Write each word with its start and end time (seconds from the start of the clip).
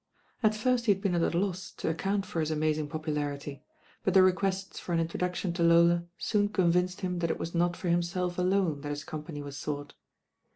At 0.41 0.55
first 0.55 0.87
he 0.87 0.93
had 0.93 0.99
been 0.99 1.13
at 1.13 1.35
a 1.35 1.37
loss 1.37 1.71
to 1.73 1.87
account 1.87 2.25
for 2.25 2.39
his 2.39 2.49
amazing 2.49 2.89
popularity; 2.89 3.61
but 4.03 4.15
the 4.15 4.23
requests 4.23 4.79
for 4.79 4.93
an 4.93 4.99
intro 4.99 5.19
duction 5.19 5.53
to 5.53 5.61
Lola 5.61 6.05
soon 6.17 6.49
convinced 6.49 7.01
him 7.01 7.19
that 7.19 7.29
it 7.29 7.37
was 7.37 7.53
not 7.53 7.77
for 7.77 7.87
himself 7.87 8.39
alone 8.39 8.81
that 8.81 8.89
his 8.89 9.03
company 9.03 9.43
was 9.43 9.57
sought. 9.59 9.93